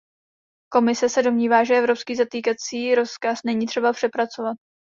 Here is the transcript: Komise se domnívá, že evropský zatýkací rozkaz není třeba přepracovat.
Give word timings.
Komise 0.73 1.09
se 1.09 1.23
domnívá, 1.23 1.63
že 1.63 1.75
evropský 1.75 2.15
zatýkací 2.15 2.95
rozkaz 2.95 3.39
není 3.45 3.65
třeba 3.65 3.93
přepracovat. 3.93 4.57